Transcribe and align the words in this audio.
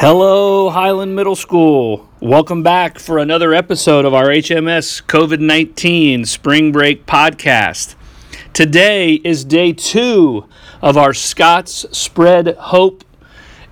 Hello, 0.00 0.70
Highland 0.70 1.16
Middle 1.16 1.34
School. 1.34 2.08
Welcome 2.20 2.62
back 2.62 3.00
for 3.00 3.18
another 3.18 3.52
episode 3.52 4.04
of 4.04 4.14
our 4.14 4.26
HMS 4.26 5.02
COVID 5.02 5.40
19 5.40 6.24
Spring 6.24 6.70
Break 6.70 7.04
podcast. 7.04 7.96
Today 8.52 9.14
is 9.24 9.42
day 9.44 9.72
two 9.72 10.46
of 10.80 10.96
our 10.96 11.12
Scots 11.12 11.84
Spread 11.90 12.54
Hope 12.56 13.02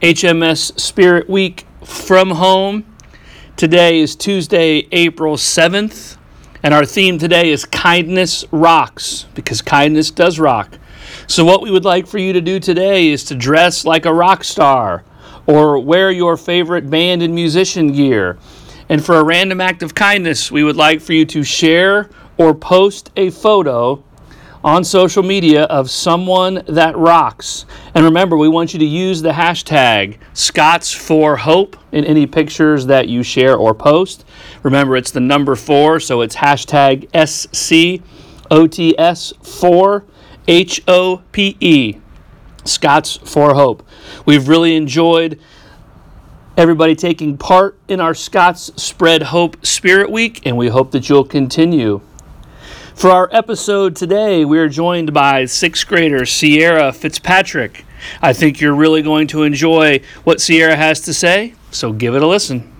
HMS 0.02 0.80
Spirit 0.80 1.30
Week 1.30 1.64
from 1.84 2.30
home. 2.30 2.84
Today 3.56 4.00
is 4.00 4.16
Tuesday, 4.16 4.88
April 4.90 5.36
7th, 5.36 6.16
and 6.60 6.74
our 6.74 6.84
theme 6.84 7.18
today 7.18 7.52
is 7.52 7.64
Kindness 7.64 8.44
Rocks 8.50 9.26
because 9.36 9.62
kindness 9.62 10.10
does 10.10 10.40
rock. 10.40 10.76
So, 11.28 11.44
what 11.44 11.62
we 11.62 11.70
would 11.70 11.84
like 11.84 12.08
for 12.08 12.18
you 12.18 12.32
to 12.32 12.40
do 12.40 12.58
today 12.58 13.10
is 13.10 13.22
to 13.26 13.36
dress 13.36 13.84
like 13.84 14.06
a 14.06 14.12
rock 14.12 14.42
star 14.42 15.04
or 15.46 15.78
wear 15.78 16.10
your 16.10 16.36
favorite 16.36 16.90
band 16.90 17.22
and 17.22 17.34
musician 17.34 17.92
gear. 17.92 18.38
And 18.88 19.04
for 19.04 19.16
a 19.16 19.24
random 19.24 19.60
act 19.60 19.82
of 19.82 19.94
kindness, 19.94 20.50
we 20.50 20.62
would 20.62 20.76
like 20.76 21.00
for 21.00 21.12
you 21.12 21.24
to 21.26 21.42
share 21.42 22.08
or 22.36 22.54
post 22.54 23.10
a 23.16 23.30
photo 23.30 24.02
on 24.66 24.82
social 24.82 25.22
media 25.22 25.62
of 25.64 25.90
someone 25.90 26.62
that 26.66 26.96
rocks. 26.96 27.66
And 27.94 28.04
remember, 28.04 28.36
we 28.36 28.48
want 28.48 28.72
you 28.72 28.80
to 28.80 28.84
use 28.84 29.22
the 29.22 29.30
hashtag 29.30 30.18
Scots 30.34 30.90
for 30.92 31.36
Hope 31.36 31.76
in 31.92 32.04
any 32.04 32.26
pictures 32.26 32.86
that 32.86 33.08
you 33.08 33.22
share 33.22 33.56
or 33.56 33.74
post. 33.74 34.24
Remember, 34.64 34.96
it's 34.96 35.12
the 35.12 35.20
number 35.20 35.54
four, 35.54 36.00
so 36.00 36.20
it's 36.20 36.34
hashtag 36.36 37.08
SCOTS4 37.10 38.02
Scots 42.68 43.16
for 43.16 43.54
Hope. 43.54 43.86
We've 44.24 44.48
really 44.48 44.76
enjoyed 44.76 45.40
everybody 46.56 46.94
taking 46.94 47.36
part 47.36 47.78
in 47.88 48.00
our 48.00 48.14
Scots 48.14 48.70
Spread 48.76 49.22
Hope 49.24 49.64
Spirit 49.64 50.10
Week, 50.10 50.46
and 50.46 50.56
we 50.56 50.68
hope 50.68 50.90
that 50.92 51.08
you'll 51.08 51.24
continue. 51.24 52.00
For 52.94 53.10
our 53.10 53.28
episode 53.30 53.94
today, 53.94 54.44
we 54.44 54.58
are 54.58 54.68
joined 54.68 55.12
by 55.12 55.44
sixth 55.44 55.86
grader 55.86 56.24
Sierra 56.24 56.92
Fitzpatrick. 56.92 57.84
I 58.22 58.32
think 58.32 58.60
you're 58.60 58.74
really 58.74 59.02
going 59.02 59.26
to 59.28 59.42
enjoy 59.42 60.00
what 60.24 60.40
Sierra 60.40 60.76
has 60.76 61.00
to 61.02 61.14
say, 61.14 61.54
so 61.70 61.92
give 61.92 62.14
it 62.14 62.22
a 62.22 62.26
listen. 62.26 62.75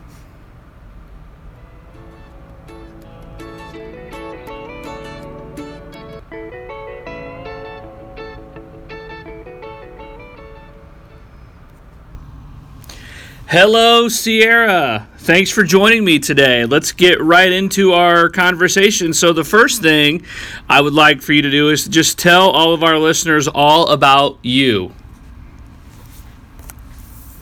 Hello, 13.49 14.09
Sierra. 14.09 15.07
Thanks 15.19 15.53
for 15.53 15.63
joining 15.63 16.05
me 16.05 16.19
today. 16.19 16.65
Let's 16.65 16.91
get 16.91 17.21
right 17.23 17.53
into 17.53 17.93
our 17.93 18.29
conversation. 18.29 19.15
So, 19.15 19.33
the 19.33 19.45
first 19.45 19.81
thing 19.81 20.27
I 20.69 20.81
would 20.81 20.93
like 20.93 21.23
for 21.23 21.33
you 21.33 21.43
to 21.43 21.51
do 21.51 21.71
is 21.71 21.87
just 21.87 22.19
tell 22.19 22.51
all 22.51 22.75
of 22.75 22.83
our 22.83 22.99
listeners 22.99 23.47
all 23.47 23.87
about 23.87 24.41
you. 24.43 24.93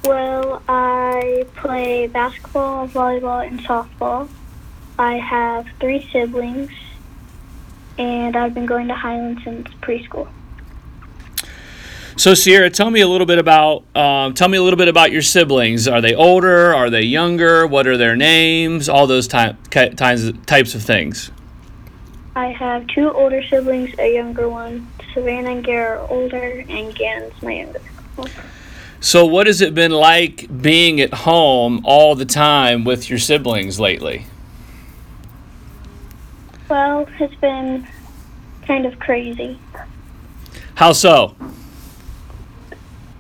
Well, 0.05 0.63
I 0.69 1.47
play 1.57 2.07
basketball, 2.09 2.87
volleyball, 2.89 3.47
and 3.47 3.61
softball. 3.61 4.29
I 4.99 5.15
have 5.15 5.67
three 5.81 6.07
siblings, 6.13 6.71
and 7.97 8.37
I've 8.37 8.53
been 8.53 8.67
going 8.67 8.89
to 8.89 8.95
Highland 8.95 9.41
since 9.43 9.69
preschool. 9.81 10.29
So 12.17 12.33
Sierra, 12.35 12.71
tell 12.71 12.91
me 12.91 13.01
a 13.01 13.09
little 13.09 13.27
bit 13.27 13.39
about 13.39 13.85
um, 13.97 14.35
tell 14.35 14.49
me 14.49 14.57
a 14.57 14.63
little 14.63 14.77
bit 14.77 14.89
about 14.89 15.11
your 15.11 15.23
siblings. 15.23 15.89
Are 15.89 16.01
they 16.01 16.15
older? 16.15 16.73
Are 16.73 16.89
they 16.89 17.03
younger? 17.03 17.67
What 17.67 17.87
are 17.87 17.97
their 17.97 18.15
names? 18.15 18.89
All 18.89 19.07
those 19.07 19.27
ty- 19.27 19.57
types 19.71 20.31
types 20.47 20.75
of 20.75 20.83
things. 20.83 21.33
I 22.37 22.49
have 22.49 22.87
two 22.89 23.13
older 23.13 23.43
siblings, 23.49 23.95
a 23.99 24.13
younger 24.13 24.49
one. 24.49 24.89
Savannah 25.13 25.53
and 25.53 25.65
Gare 25.65 25.99
are 25.99 26.09
older, 26.11 26.65
and 26.69 26.95
Gannon's 26.95 27.41
my 27.43 27.53
younger. 27.53 27.81
So, 29.01 29.27
what 29.27 29.47
has 29.47 29.61
it 29.61 29.75
been 29.75 29.93
like 29.93 30.49
being 30.63 31.01
at 31.01 31.13
home 31.13 31.83
all 31.85 32.15
the 32.15 32.25
time 32.25 32.85
with 32.85 33.11
your 33.11 33.19
siblings 33.19 33.79
lately? 33.79 34.27
Well, 36.69 37.09
it's 37.21 37.35
been 37.37 37.87
kind 38.67 38.87
of 38.87 38.99
crazy. 38.99 39.59
How 40.77 40.93
so? 40.93 41.37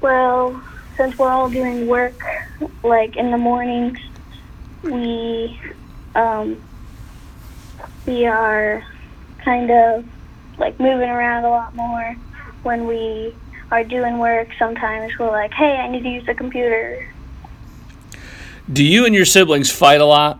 Well, 0.04 0.62
since 0.98 1.18
we're 1.18 1.30
all 1.30 1.48
doing 1.48 1.86
work, 1.86 2.22
like 2.82 3.16
in 3.16 3.30
the 3.30 3.38
mornings, 3.38 3.98
we 4.82 5.58
um, 6.14 6.62
we 8.04 8.26
are 8.26 8.84
kind 9.38 9.70
of 9.70 10.04
like 10.58 10.78
moving 10.78 11.08
around 11.08 11.46
a 11.46 11.48
lot 11.48 11.74
more. 11.74 12.16
When 12.64 12.86
we 12.86 13.34
are 13.70 13.82
doing 13.82 14.18
work, 14.18 14.48
sometimes 14.58 15.18
we're 15.18 15.30
like, 15.30 15.54
"Hey, 15.54 15.76
I 15.76 15.88
need 15.88 16.02
to 16.02 16.10
use 16.10 16.26
the 16.26 16.34
computer." 16.34 17.08
Do 18.70 18.84
you 18.84 19.06
and 19.06 19.14
your 19.14 19.24
siblings 19.24 19.72
fight 19.72 20.02
a 20.02 20.04
lot? 20.04 20.38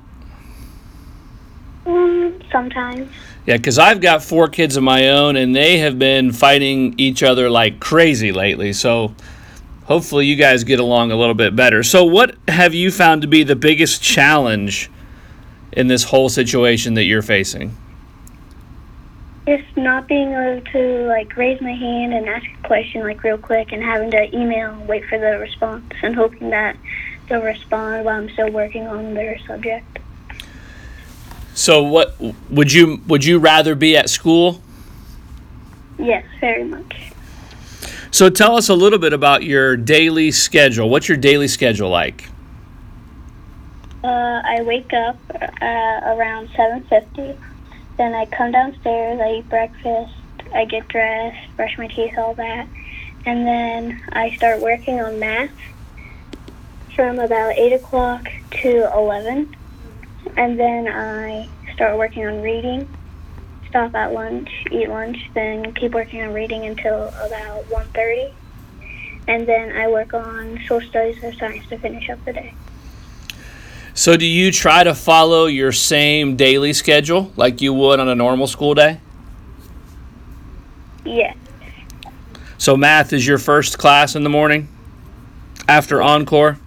Mm, 1.87 2.51
sometimes. 2.53 3.11
Yeah, 3.47 3.57
because 3.57 3.79
I've 3.79 4.03
got 4.03 4.23
four 4.23 4.49
kids 4.49 4.77
of 4.77 4.83
my 4.83 5.09
own, 5.09 5.37
and 5.37 5.57
they 5.57 5.79
have 5.79 5.99
been 5.99 6.33
fighting 6.33 6.95
each 6.99 7.23
other 7.23 7.49
like 7.49 7.81
crazy 7.81 8.31
lately. 8.31 8.75
So 8.75 9.15
hopefully 9.85 10.27
you 10.27 10.37
guys 10.37 10.65
get 10.65 10.81
along 10.81 11.13
a 11.13 11.17
little 11.17 11.35
bit 11.35 11.55
better. 11.55 11.83
So, 11.83 12.05
what 12.05 12.37
have 12.49 12.75
you 12.75 12.91
found 12.91 13.23
to 13.23 13.29
be 13.29 13.43
the 13.43 13.57
biggest 13.57 14.03
challenge 14.03 14.91
in 15.73 15.89
this 15.89 16.05
whole 16.05 16.29
situation 16.29 16.95
that 16.95 17.05
you're 17.05 17.23
facing? 17.23 17.77
Just 19.47 19.77
not 19.77 20.09
being 20.09 20.33
able 20.33 20.63
to 20.73 21.07
like 21.07 21.37
raise 21.37 21.61
my 21.61 21.73
hand 21.73 22.15
and 22.15 22.29
ask 22.29 22.47
a 22.47 22.67
question 22.67 23.03
like 23.03 23.23
real 23.23 23.39
quick, 23.39 23.73
and 23.73 23.83
having 23.83 24.11
to 24.11 24.37
email 24.37 24.71
and 24.71 24.89
wait 24.89 25.05
for 25.07 25.19
the 25.19 25.39
response, 25.39 25.93
and 26.03 26.15
hoping 26.15 26.51
that 26.51 26.77
they'll 27.29 27.43
respond 27.43 28.05
while 28.05 28.17
I'm 28.17 28.31
still 28.31 28.51
working 28.51 28.87
on 28.87 29.15
their 29.15 29.39
subject. 29.47 29.99
So, 31.55 31.83
what 31.83 32.17
would 32.51 32.73
you 32.73 33.03
would 33.07 33.25
you 33.25 33.39
rather 33.39 33.75
be 33.75 33.97
at 33.97 34.09
school? 34.09 34.61
Yes, 35.99 36.25
very 36.41 36.65
much. 36.65 37.13
So 38.15 38.31
tell 38.31 38.55
us 38.55 38.69
a 38.69 38.75
little 38.77 39.01
bit 39.01 39.13
about 39.13 39.43
your 39.43 39.77
daily 39.77 40.31
schedule. 40.31 40.89
What's 40.89 41.09
your 41.09 41.19
daily 41.19 41.49
schedule 41.49 41.91
like? 41.91 42.29
Uh, 44.05 44.41
I 44.45 44.63
wake 44.63 44.93
up 44.93 45.17
uh, 45.35 46.01
around 46.15 46.49
7:50. 46.51 47.37
Then 47.97 48.15
I 48.15 48.27
come 48.27 48.53
downstairs. 48.53 49.21
I 49.21 49.39
eat 49.39 49.49
breakfast. 49.49 50.15
I 50.55 50.65
get 50.65 50.87
dressed, 50.87 51.57
brush 51.57 51.77
my 51.77 51.89
teeth, 51.89 52.17
all 52.17 52.35
that, 52.35 52.69
and 53.27 53.45
then 53.45 54.01
I 54.13 54.31
start 54.37 54.61
working 54.61 55.01
on 55.01 55.19
math 55.19 55.51
from 56.95 57.19
about 57.19 57.59
8 57.59 57.73
o'clock 57.73 58.31
to 58.63 58.93
11. 58.95 59.57
And 60.37 60.61
then 60.61 60.87
I 60.87 61.49
start 61.75 61.99
working 61.99 62.25
on 62.25 62.43
reading 62.43 62.89
stop 63.75 63.93
at 63.97 64.13
lunch, 64.13 64.49
eat 64.71 64.89
lunch, 64.89 65.19
then 65.35 65.75
keep 65.75 65.95
working 65.95 66.23
on 66.23 66.33
reading 66.33 66.65
until 66.65 67.09
about 67.09 67.65
1.30. 67.65 68.33
And 69.27 69.49
then 69.49 69.77
I 69.77 69.89
work 69.89 70.15
on 70.15 70.61
social 70.69 70.89
studies 70.89 71.25
or 71.25 71.33
science 71.33 71.67
to 71.71 71.79
finish 71.79 72.09
up 72.09 72.25
the 72.25 72.35
day. 72.35 72.55
So 73.93 74.17
do 74.17 74.27
you 74.27 74.53
try 74.53 74.85
to 74.85 74.95
follow 74.95 75.47
your 75.47 75.73
same 75.73 76.37
daily 76.37 76.73
schedule 76.73 77.33
like 77.35 77.61
you 77.61 77.75
would 77.75 77.99
on 77.99 78.09
a 78.09 78.15
normal 78.15 78.47
school 78.47 78.75
day? 78.75 79.01
Yes. 81.05 81.37
So 82.59 82.77
math 82.77 83.13
is 83.13 83.27
your 83.27 83.39
first 83.39 83.77
class 83.77 84.15
in 84.15 84.23
the 84.23 84.31
morning 84.31 84.69
after 85.67 86.01
encore? 86.01 86.61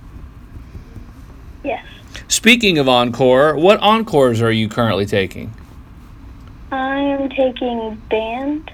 Yes. 1.64 1.86
Speaking 2.28 2.78
of 2.78 2.90
encore, 2.90 3.56
what 3.56 3.80
encores 3.80 4.42
are 4.42 4.52
you 4.52 4.68
currently 4.68 5.06
taking? 5.06 5.54
Taking 7.30 8.02
band 8.10 8.72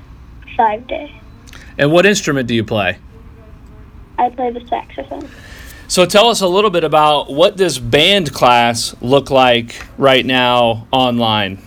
five 0.55 0.87
day. 0.87 1.19
And 1.77 1.91
what 1.91 2.05
instrument 2.05 2.47
do 2.47 2.55
you 2.55 2.63
play? 2.63 2.97
I 4.17 4.29
play 4.29 4.51
the 4.51 4.65
saxophone. 4.67 5.27
So 5.87 6.05
tell 6.05 6.27
us 6.27 6.41
a 6.41 6.47
little 6.47 6.69
bit 6.69 6.83
about 6.83 7.31
what 7.31 7.57
this 7.57 7.77
band 7.77 8.33
class 8.33 8.95
look 9.01 9.29
like 9.29 9.85
right 9.97 10.25
now 10.25 10.87
online. 10.91 11.61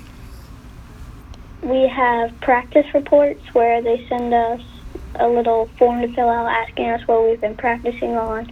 We 1.63 1.87
have 1.89 2.41
practice 2.41 2.87
reports 2.95 3.43
where 3.53 3.83
they 3.83 4.07
send 4.09 4.33
us 4.33 4.63
a 5.17 5.29
little 5.29 5.67
form 5.79 6.01
to 6.01 6.09
fill 6.09 6.29
out 6.29 6.47
asking 6.47 6.87
us 6.91 7.07
what 7.07 7.25
we've 7.25 7.41
been 7.41 7.57
practicing 7.57 8.17
on, 8.17 8.51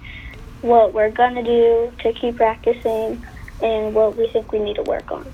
what 0.60 0.92
we're 0.92 1.10
going 1.10 1.34
to 1.36 1.42
do 1.42 1.92
to 2.00 2.12
keep 2.12 2.36
practicing, 2.36 3.25
and 3.62 3.94
what 3.94 4.16
we 4.16 4.28
think 4.28 4.52
we 4.52 4.58
need 4.58 4.76
to 4.76 4.82
work 4.82 5.10
on. 5.10 5.26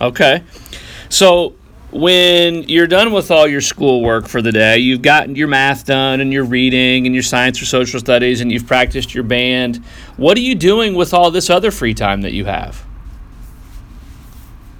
Okay. 0.00 0.42
So 1.08 1.54
when 1.92 2.62
you're 2.68 2.86
done 2.86 3.12
with 3.12 3.30
all 3.30 3.48
your 3.48 3.60
schoolwork 3.60 4.28
for 4.28 4.40
the 4.40 4.52
day, 4.52 4.78
you've 4.78 5.02
gotten 5.02 5.34
your 5.34 5.48
math 5.48 5.86
done 5.86 6.20
and 6.20 6.32
your 6.32 6.44
reading 6.44 7.06
and 7.06 7.14
your 7.14 7.22
science 7.22 7.60
or 7.60 7.64
social 7.64 7.98
studies 7.98 8.40
and 8.40 8.52
you've 8.52 8.66
practiced 8.66 9.14
your 9.14 9.24
band, 9.24 9.78
what 10.16 10.36
are 10.36 10.42
you 10.42 10.54
doing 10.54 10.94
with 10.94 11.12
all 11.12 11.30
this 11.30 11.50
other 11.50 11.70
free 11.70 11.94
time 11.94 12.20
that 12.22 12.32
you 12.32 12.44
have? 12.44 12.84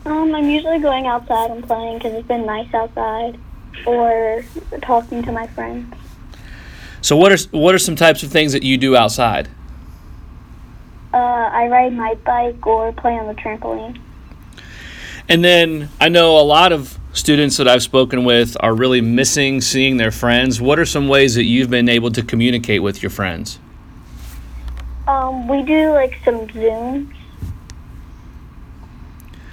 Um, 0.06 0.34
I'm 0.34 0.48
usually 0.48 0.78
going 0.78 1.06
outside 1.06 1.50
and 1.50 1.64
playing 1.64 1.98
because 1.98 2.14
it's 2.14 2.28
been 2.28 2.46
nice 2.46 2.72
outside, 2.72 3.38
or 3.86 4.44
talking 4.82 5.22
to 5.22 5.32
my 5.32 5.46
friends. 5.48 5.94
So 7.02 7.16
what 7.16 7.32
are 7.32 7.38
what 7.50 7.74
are 7.74 7.78
some 7.78 7.96
types 7.96 8.22
of 8.22 8.30
things 8.30 8.52
that 8.52 8.62
you 8.62 8.76
do 8.76 8.96
outside? 8.96 9.48
Uh, 11.12 11.16
I 11.16 11.66
ride 11.66 11.92
my 11.92 12.14
bike 12.14 12.64
or 12.66 12.92
play 12.92 13.18
on 13.18 13.26
the 13.26 13.34
trampoline. 13.34 14.00
And 15.28 15.44
then 15.44 15.88
I 16.00 16.08
know 16.08 16.38
a 16.38 16.42
lot 16.42 16.72
of 16.72 16.99
students 17.12 17.56
that 17.56 17.68
I've 17.68 17.82
spoken 17.82 18.24
with 18.24 18.56
are 18.60 18.74
really 18.74 19.00
missing 19.00 19.60
seeing 19.60 19.96
their 19.96 20.10
friends. 20.10 20.60
What 20.60 20.78
are 20.78 20.86
some 20.86 21.08
ways 21.08 21.34
that 21.34 21.44
you've 21.44 21.70
been 21.70 21.88
able 21.88 22.10
to 22.12 22.22
communicate 22.22 22.82
with 22.82 23.02
your 23.02 23.10
friends? 23.10 23.58
Um, 25.06 25.48
we 25.48 25.62
do 25.62 25.92
like 25.92 26.18
some 26.24 26.46
Zooms 26.48 27.12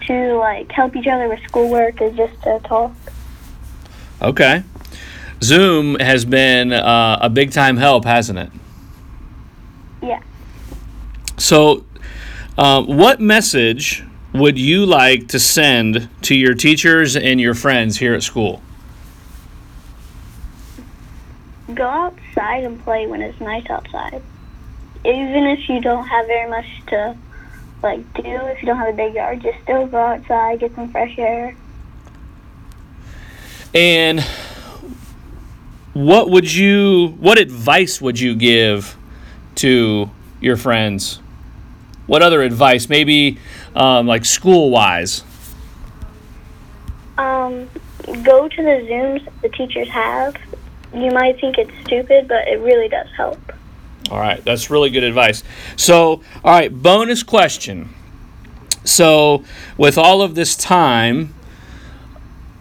to 0.05 0.37
like 0.37 0.71
help 0.71 0.95
each 0.95 1.07
other 1.07 1.27
with 1.27 1.39
schoolwork 1.47 2.01
or 2.01 2.11
just 2.11 2.41
to 2.43 2.59
talk. 2.63 2.93
Okay. 4.21 4.63
Zoom 5.41 5.95
has 5.99 6.25
been 6.25 6.73
uh, 6.73 7.19
a 7.21 7.29
big 7.29 7.51
time 7.51 7.77
help, 7.77 8.05
hasn't 8.05 8.39
it? 8.39 8.51
Yeah. 10.01 10.21
So, 11.37 11.85
uh, 12.57 12.81
what 12.83 13.19
message 13.19 14.03
would 14.39 14.57
you 14.57 14.85
like 14.85 15.27
to 15.29 15.39
send 15.39 16.09
to 16.23 16.35
your 16.35 16.53
teachers 16.53 17.15
and 17.15 17.39
your 17.39 17.53
friends 17.53 17.97
here 17.97 18.13
at 18.13 18.23
school? 18.23 18.61
Go 21.73 21.85
outside 21.85 22.63
and 22.63 22.81
play 22.83 23.07
when 23.07 23.21
it's 23.21 23.39
nice 23.39 23.69
outside. 23.69 24.21
Even 25.05 25.45
if 25.45 25.69
you 25.69 25.81
don't 25.81 26.07
have 26.07 26.25
very 26.27 26.49
much 26.49 26.65
to 26.87 27.17
like 27.83 28.01
do, 28.13 28.23
if 28.23 28.61
you 28.61 28.67
don't 28.67 28.77
have 28.77 28.89
a 28.89 28.97
big 28.97 29.13
yard, 29.13 29.41
just 29.41 29.61
still 29.63 29.85
go 29.87 29.97
outside, 29.97 30.59
get 30.59 30.73
some 30.75 30.91
fresh 30.91 31.17
air. 31.17 31.55
And 33.73 34.25
what 35.93 36.29
would 36.29 36.53
you 36.53 37.15
what 37.19 37.37
advice 37.37 38.01
would 38.01 38.19
you 38.19 38.35
give 38.35 38.97
to 39.55 40.09
your 40.39 40.57
friends? 40.57 41.19
What 42.07 42.23
other 42.23 42.41
advice? 42.41 42.89
Maybe 42.89 43.37
um, 43.75 44.07
like 44.07 44.25
school 44.25 44.71
wise. 44.71 45.23
Um, 47.17 47.69
go 48.23 48.47
to 48.47 48.55
the 48.63 48.87
Zooms 48.89 49.27
the 49.41 49.49
teachers 49.49 49.89
have. 49.89 50.35
You 50.93 51.11
might 51.11 51.39
think 51.39 51.57
it's 51.57 51.71
stupid, 51.85 52.27
but 52.27 52.47
it 52.47 52.59
really 52.61 52.87
does 52.87 53.07
help. 53.15 53.39
All 54.09 54.19
right, 54.19 54.43
that's 54.43 54.69
really 54.69 54.89
good 54.89 55.03
advice. 55.03 55.43
So, 55.75 56.23
all 56.43 56.51
right, 56.51 56.73
bonus 56.73 57.23
question. 57.23 57.89
So, 58.85 59.43
with 59.77 59.97
all 59.97 60.21
of 60.21 60.35
this 60.35 60.55
time, 60.55 61.33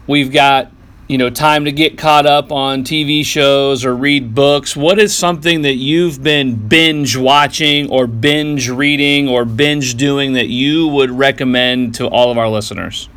we've 0.09 0.33
got 0.33 0.73
you 1.09 1.19
know 1.19 1.31
time 1.31 1.65
to 1.65 1.73
get 1.73 1.97
caught 1.97 2.27
up 2.27 2.51
on 2.51 2.83
TV 2.83 3.25
shows 3.25 3.85
or 3.85 3.95
read 3.95 4.35
books. 4.35 4.77
What 4.77 4.99
is 4.99 5.17
something 5.17 5.63
that 5.63 5.75
you've 5.75 6.23
been 6.23 6.69
binge 6.69 7.17
watching 7.17 7.89
or 7.91 8.07
binge 8.07 8.69
reading 8.69 9.29
or 9.29 9.45
binge 9.45 9.95
doing 9.95 10.33
that 10.33 10.49
you 10.49 10.89
would 10.89 11.11
recommend 11.11 11.95
to 11.97 12.09
all 12.09 12.31
of 12.31 12.39
our 12.39 12.49
listeners? 12.49 13.09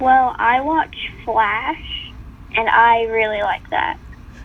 Well, 0.00 0.34
I 0.36 0.60
watch 0.60 1.12
Flash, 1.24 2.10
and 2.56 2.68
I 2.68 3.04
really 3.04 3.42
like 3.42 3.70
that. 3.70 3.98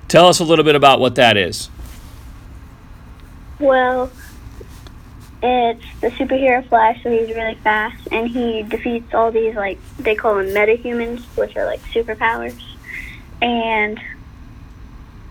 Tell 0.08 0.28
us 0.28 0.40
a 0.40 0.44
little 0.44 0.64
bit 0.64 0.76
about 0.76 1.00
what 1.00 1.16
that 1.16 1.36
is. 1.36 1.70
Well, 3.60 4.12
it's 5.42 5.86
the 6.02 6.10
superhero 6.10 6.68
Flash, 6.68 7.02
so 7.04 7.12
he's 7.12 7.36
really 7.36 7.56
fast, 7.56 8.08
and 8.12 8.28
he 8.28 8.64
defeats 8.64 9.14
all 9.14 9.32
these 9.32 9.56
like 9.56 9.78
they 9.98 10.16
call 10.16 10.36
them 10.36 10.48
metahumans, 10.48 11.22
which 11.38 11.56
are 11.56 11.66
like 11.66 11.82
superpowers, 11.84 12.60
and 13.42 14.00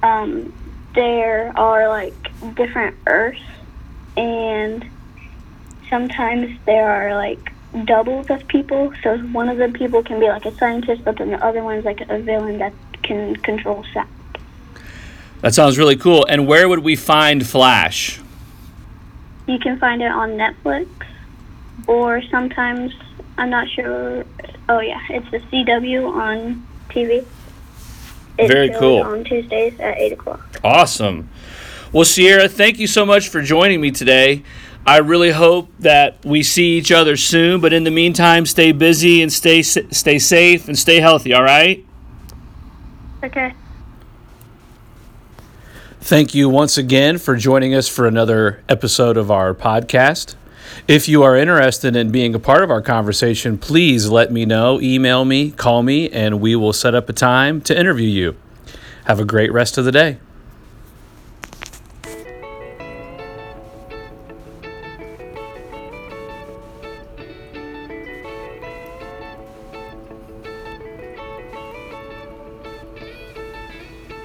um, 0.03 0.53
there 0.94 1.53
are 1.58 1.88
like 1.88 2.14
different 2.55 2.97
Earths, 3.06 3.41
and 4.17 4.88
sometimes 5.91 6.56
there 6.67 6.88
are 6.88 7.14
like 7.14 7.52
doubles 7.85 8.31
of 8.31 8.47
people. 8.47 8.93
So 9.02 9.19
one 9.19 9.49
of 9.49 9.59
the 9.59 9.69
people 9.69 10.02
can 10.02 10.20
be 10.20 10.29
like 10.29 10.47
a 10.47 10.55
scientist, 10.56 11.05
but 11.05 11.19
then 11.19 11.31
the 11.31 11.44
other 11.44 11.62
one's 11.62 11.85
like 11.85 12.00
a 12.09 12.19
villain 12.20 12.59
that 12.59 12.73
can 13.02 13.37
control 13.37 13.85
sound. 13.93 14.09
That 15.41 15.55
sounds 15.55 15.79
really 15.79 15.97
cool. 15.97 16.25
And 16.29 16.47
where 16.47 16.69
would 16.69 16.81
we 16.81 16.97
find 16.97 17.47
Flash? 17.47 18.20
You 19.47 19.59
can 19.59 19.79
find 19.79 20.03
it 20.03 20.11
on 20.11 20.31
Netflix, 20.31 20.89
or 21.87 22.23
sometimes 22.31 22.93
I'm 23.39 23.51
not 23.51 23.69
sure. 23.69 24.25
Oh 24.69 24.81
yeah, 24.81 25.01
it's 25.09 25.31
the 25.31 25.39
CW 25.39 26.11
on 26.11 26.67
TV. 26.89 27.25
Very 28.37 28.71
cool. 28.71 29.03
On 29.03 29.25
Tuesdays 29.25 29.79
at 29.81 29.99
eight 29.99 30.13
o'clock. 30.13 30.61
Awesome. 30.63 31.29
Well, 31.93 32.05
Sierra, 32.05 32.49
thank 32.49 32.79
you 32.79 32.87
so 32.87 33.07
much 33.07 33.29
for 33.29 33.41
joining 33.41 33.81
me 33.81 33.91
today. 33.91 34.43
I 34.87 34.99
really 34.99 35.31
hope 35.31 35.69
that 35.81 36.25
we 36.25 36.43
see 36.43 36.77
each 36.79 36.93
other 36.93 37.17
soon, 37.17 37.61
but 37.61 37.73
in 37.73 37.85
the 37.85 37.91
meantime, 37.91 38.47
stay 38.47 38.73
busy 38.73 39.23
and 39.23 39.33
stay 39.33 39.63
stay 39.63 40.19
safe 40.19 40.69
and 40.69 40.79
stay 40.79 41.01
healthy, 41.01 41.33
all 41.33 41.43
right? 41.43 41.85
Okay. 43.23 43.53
Thank 46.06 46.37
you 46.37 46.49
once 46.49 46.79
again 46.79 47.19
for 47.19 47.35
joining 47.35 47.75
us 47.75 47.88
for 47.88 48.06
another 48.06 48.62
episode 48.69 49.17
of 49.17 49.29
our 49.29 49.53
podcast. 49.53 50.37
If 50.87 51.08
you 51.08 51.25
are 51.25 51.35
interested 51.35 51.97
in 51.97 52.12
being 52.12 52.32
a 52.32 52.38
part 52.38 52.62
of 52.62 52.70
our 52.70 52.81
conversation, 52.81 53.58
please 53.58 54.08
let 54.08 54.31
me 54.31 54.44
know, 54.44 54.81
email 54.81 55.25
me, 55.25 55.50
call 55.50 55.82
me, 55.82 56.08
and 56.11 56.41
we 56.41 56.55
will 56.55 56.73
set 56.73 56.94
up 56.94 57.08
a 57.08 57.12
time 57.12 57.61
to 57.62 57.76
interview 57.76 58.06
you. 58.06 58.37
Have 59.06 59.19
a 59.19 59.25
great 59.25 59.53
rest 59.53 59.79
of 59.79 59.85
the 59.85 59.91
day. 59.91 60.19